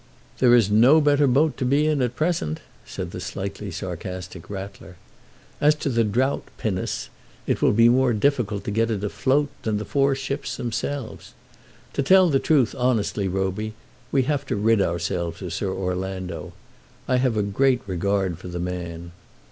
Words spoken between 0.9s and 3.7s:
better boat to be in at present," said the slightly